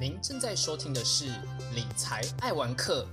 [0.00, 1.24] 您正在收听的是
[1.74, 3.04] 《理财爱玩客》，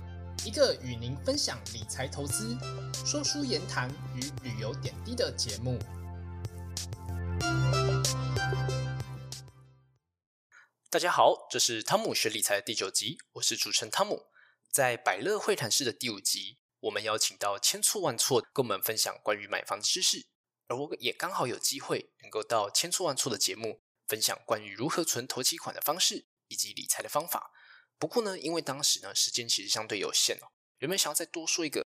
[0.46, 2.56] 一个与您分享理财投资、
[3.04, 5.80] 说书言谈与旅游点滴的节目。
[10.88, 14.26] 大家好，这是汤姆学理财的第九集，我是主持人汤姆。
[14.70, 20.28] 在百乐会谈室的第五集，我们邀请到千错万错跟我们分享关于买房的知识，
[20.68, 26.26] 而我也刚好有机会能够到千错万错的节目，分享关于如何存投期款的方式。
[26.48, 27.52] 以及理财的方法。
[27.98, 31.86] 不过呢，因为当时呢时间其实相对有限哦，原本想要再多说一个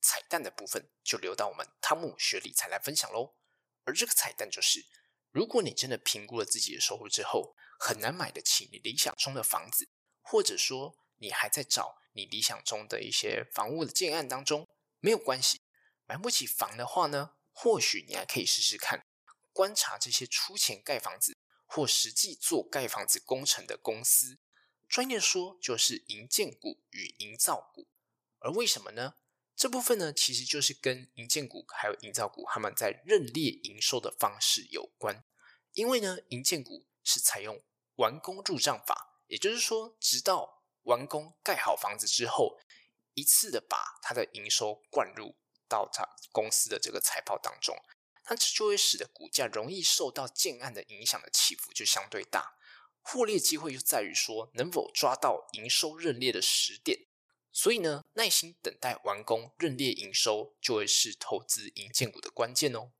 [0.00, 3.34] 彩蛋的部分，就留到我们汤姆学理财来分享喽。
[3.84, 4.86] 而这个彩蛋就是，
[5.32, 9.88] 如果你真的评估了自己的收入之后，很难买得起你理想中的房子，
[10.22, 14.68] 或者说你还在找你理想中的一些房屋的建案当中，
[15.00, 15.60] 没有关系，
[16.06, 19.04] 买不起房的话呢，或许你还可以试试看，
[19.52, 21.36] 观察这些出钱盖房子。
[21.70, 24.38] 或实际做盖房子工程的公司，
[24.88, 27.86] 专业说就是营建股与营造股。
[28.38, 29.16] 而为什么呢？
[29.54, 35.24] 这部分呢，其实就是跟营建股还有营造股他们在认列营收的方式有关。
[35.74, 37.60] 因为呢，营建股是采用
[37.96, 42.58] 完工入账法，也就是说，直到完工盖好房子之后，
[43.14, 45.36] 一次的把它的营收灌入
[45.68, 47.76] 到它公司的这个财报当中。
[48.30, 52.58] 那这就会使得股价容易受到建案的影响的起伏就相对大，
[53.00, 57.06] 获利机会就在于说能否抓到营收认列的时点，
[57.50, 62.92] 所以呢，耐心等待完工认列营收就会是投资营建股的关键哦。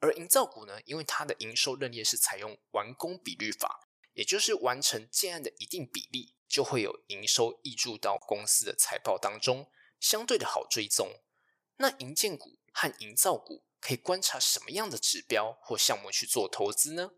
[0.00, 11.22] 而营造股呢，因为它的营收认列是采用完工比率法，也就是完成建案的一定比例，就会有营收溢注到公司的财报当中，相对的好追踪。
[11.76, 13.62] 那营建股和营造股。
[13.86, 17.12] 可以观察什么样的指标或项目去做投资呢？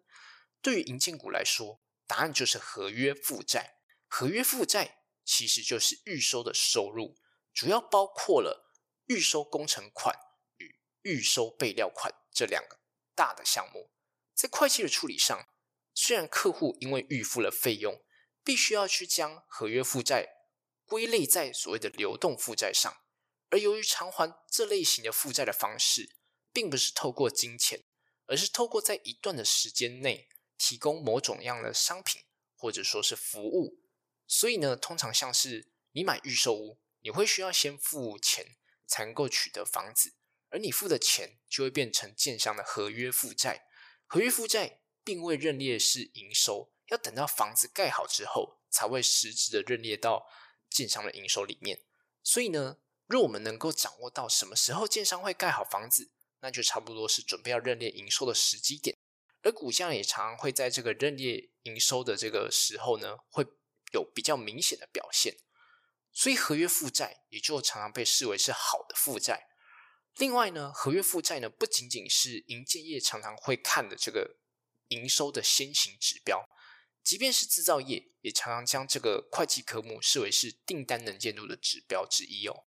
[0.60, 3.78] 对于银建股来说，答案就是合约负债。
[4.06, 7.16] 合约负债其实就是预收的收入，
[7.54, 8.70] 主要包括了
[9.06, 10.14] 预收工程款
[10.58, 12.78] 与预收备料款这两个
[13.14, 13.90] 大的项目。
[14.34, 15.48] 在会计的处理上，
[15.94, 18.04] 虽然客户因为预付了费用，
[18.44, 20.28] 必须要去将合约负债
[20.84, 22.94] 归类在所谓的流动负债上，
[23.48, 26.17] 而由于偿还这类型的负债的方式。
[26.58, 27.84] 并不是透过金钱，
[28.26, 32.24] 而是透过在一段的时间内提供某种样的商品
[32.56, 33.78] 或者说是服务。
[34.26, 38.56] 所以呢，通常像是你买预售屋，你会需要先付钱
[38.88, 40.14] 才能够取得房子，
[40.48, 43.68] 而你付的钱就会变成建商的合约负债。
[44.08, 50.26] 合约负债并未认列是营收，要等到房子盖好之后才会实质的认列到
[50.68, 51.84] 建商的营收里面。
[52.24, 56.10] 所以呢，若我们能够掌握到什么时候建商会盖好房子，
[56.40, 58.96] 那就差不多是准备要认列营收的时机点，
[59.42, 63.44] 而股价也常常会在这个认列营收的这个时候呢，会
[63.92, 65.36] 有比较明显的表现，
[66.12, 69.48] 所以合约负债也就常常被视为是好的负债。
[70.16, 74.38] 另外呢，合约负债呢不仅仅是营建业常常会看的这个
[74.88, 76.48] 营收的先行指标，
[77.02, 82.66] 即便是制造业也常常将这个会计科目视为是订单能见度的指标之一哦。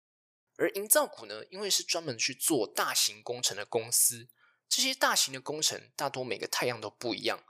[0.58, 4.28] 而营造股呢，因为是专门去做大型工程的公司，
[4.68, 7.44] 这些大型的工程大多每个太阳都不一样。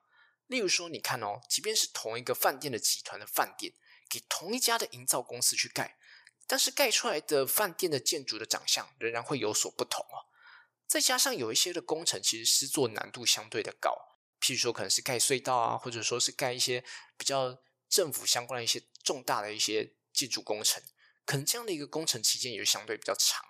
[0.47, 3.73] 例如说，你看哦，即便是同一个饭店的集团的饭店，
[4.11, 5.97] 给同一家的营造公司去盖，
[6.47, 10.29] 但是盖出来的饭店的建筑的长相仍然会有所不同哦。
[10.87, 13.91] 再加上有一些的工程其实施作难度相对的高，
[14.41, 16.85] 譬如说可能是盖隧道啊，或者说是盖一些
[17.17, 17.59] 比较
[17.89, 20.83] 政府相关的一些重大的一些建筑工程。
[21.29, 23.45] 可能这样的一个工程期间也是相对比较长，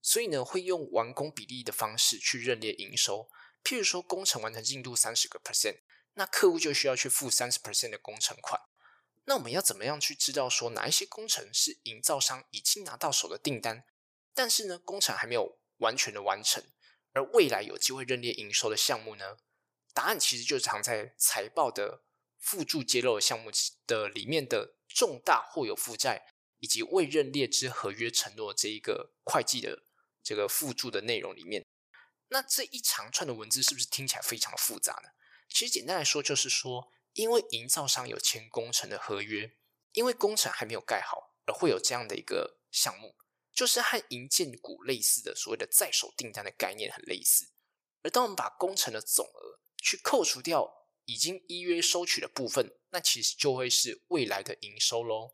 [0.00, 3.28] 所以呢，会用完工比例的方式去认列营收。
[3.64, 5.78] 譬如说，工程完成进度三十个 percent，
[6.14, 8.60] 那客户就需要去付三十 percent 的工程款。
[9.24, 13.82] 那我们要怎么样去知道说哪一些工程是营造商已经拿到手的订单，
[14.32, 16.62] 但是呢，工程还没有完全的完成，
[17.12, 19.38] 而未来有机会认列营收的项目呢？
[19.92, 22.04] 答案其实就藏在财报的
[22.38, 23.50] 附注揭露项目
[23.84, 26.35] 的里面的重大或有负债。
[26.66, 29.84] 以及未认列之合约承诺这一个会计的
[30.20, 31.64] 这个附注的内容里面，
[32.26, 35.10] 那这一长串的文字是不是听起来非常的复杂呢？
[35.48, 39.56] 其实简单来说，就是说，因为营造商有签工程的合约，
[39.92, 43.14] 因为工程还没有盖好，而会有这样的一个项目，
[43.52, 47.46] 就是和营建股类似的所谓的在手订单的概念很类似。
[48.02, 55.30] 而当我们把工程的总额去扣除掉已经依约收取的部分，那其实就会是未来的营收喽。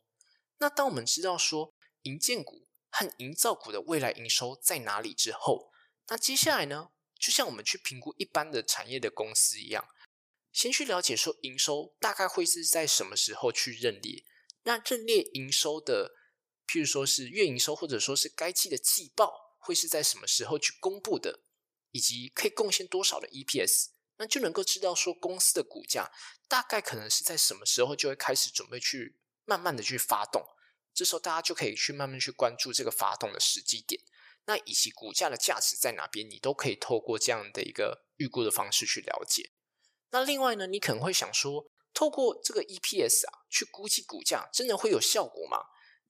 [0.63, 5.73] 那当我们知道说营建股和营造股的未来营收在哪里之后，
[6.07, 9.89] 那接下来呢，就像我们去评估一般的产业的公司一样，
[10.53, 14.25] 先去了解说营收大概会是在什么时候去认列，
[14.63, 16.15] 那认列营收的，
[16.69, 21.41] 譬如说是月营收，或者说是该季的季报，会是在什么时候去公布的，
[21.91, 23.89] 以及可以贡献多少的 EPS，
[24.19, 26.13] 那就能够知道说公司的股价
[26.47, 30.45] 大概可能是在什么时候就会开始准备去慢慢的去发动，
[30.95, 34.01] 这时候大家就可以去慢慢去关注这个发动的时机点，
[34.47, 39.51] 那以及股价的价值在哪边，你都可以透过这样的一个预估的方式去了解。
[40.11, 45.59] 那另外呢，你可能会想说，透过这个 EPS 啊，去估计股价，真的会有效果吗？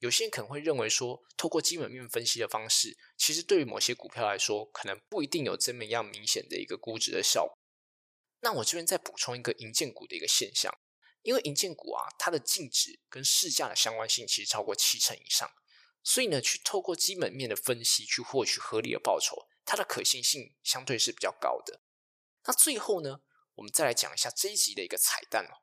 [0.00, 7.56] 有些人可能会认为说，透过基本面分析的方式，其实对于某些股票来说，可能不一定有这么样明显的一个估值的效果。
[8.40, 10.76] 那我这边再补充一个银建股的一个现象，
[11.22, 15.50] 因为银建股啊，它的净值跟市价的相关性其实超过七成以上，
[16.02, 21.80] 所以呢，去透过基本面的分析去获取合理的报酬，它的可行性相对是比较高的。
[22.44, 23.22] 那最后呢？
[23.56, 25.60] 我们再来讲一下这一集的一个彩蛋哦，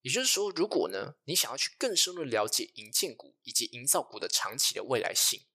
[0.00, 5.46] 也就是说，如果呢你想要去更深入了解银建股以及营造股的长期的未来性，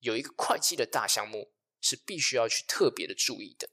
[0.00, 3.70] 有一个会计的大项目是必须要去特别的注意的，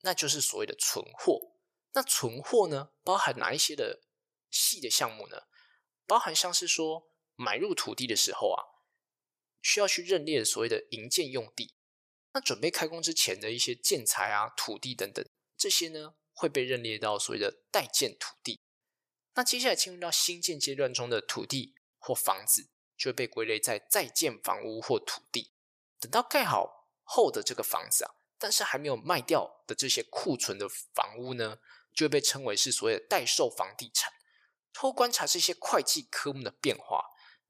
[0.00, 1.52] 那就是所谓的存货。
[1.92, 4.02] 那存货呢，包含哪一些的
[4.50, 5.42] 细的项目呢？
[6.06, 8.62] 包含像是说买入土地的时候啊，
[9.62, 11.74] 需要去认列所谓的营建用地，
[12.32, 15.24] 那准备开工之前的一些建材啊、土地等等
[15.56, 16.14] 这些呢。
[16.32, 18.58] 会被认列到所谓的待建土地。
[19.34, 25.52] 那接下来进入到新建阶段中的土地或房子，就会被归类在在建房屋或土地。
[25.98, 31.58] 等到盖好后的这个房子啊，但是还没有卖掉的这些库存的房屋呢，
[31.92, 34.10] 就会被称为是所谓的待售房地产。
[34.72, 37.04] 透过观察这些会计科目的变化，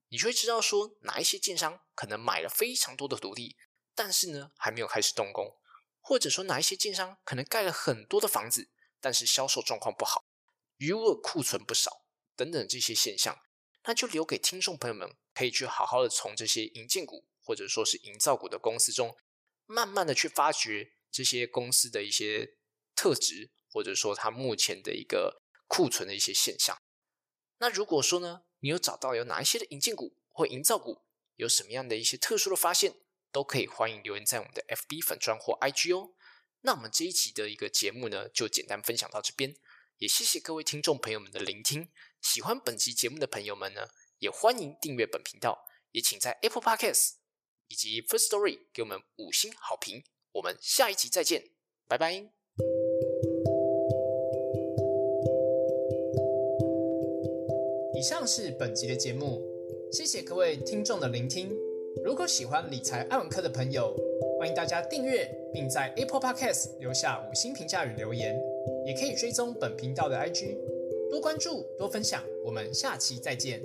[0.09, 3.57] 你就会知道说哪一些建商可能买了非常多的土地，
[3.95, 5.57] 但是呢还没有开始动工，
[6.01, 8.71] 或者说哪一些建商可能盖了很多的房子。
[9.03, 10.27] 但是销售状况不好，
[10.77, 12.05] 余额库存不少
[12.37, 13.39] 等等这些现象，
[13.85, 19.17] 那就留给听众朋友们可以去好好的从这些营建股或者说是营造股的公司中，
[19.65, 22.59] 慢慢的去发掘这些公司的一些
[22.95, 26.77] 特质，或者说它目前的一个库存的一些现象。
[27.61, 31.03] 那如果说呢，你有找到有哪一些的营建股或营造股
[31.37, 32.95] 有什么样的一些特殊的发现，
[33.31, 36.15] 都可以欢迎留言在我们的 FB 粉专或 IG 哦。
[36.63, 39.55] 那我们这一集的一个节目呢，就简单分享到这边，
[39.99, 41.91] 也谢谢各位听众朋友们的聆听。
[42.21, 47.13] 喜欢本集节目的朋友们呢，也欢迎订阅本频道，也请在 Apple Podcast
[47.69, 50.05] 以及 First Story 给我们五星好评。
[50.33, 51.51] 我们下一集再见，
[51.87, 52.90] 拜拜。
[58.01, 59.43] 以上是本集的节目，
[59.93, 61.55] 谢谢各位听众的聆听。
[62.03, 63.95] 如果喜欢理财爱文科的朋友，
[64.39, 68.43] 欢迎大家订阅，并在 Apple Podcast 留下五星评价与留言，
[68.87, 70.57] 也可以追踪本频道的 IG，
[71.11, 72.25] 多关注多分享。
[72.43, 73.61] 我们下期再见。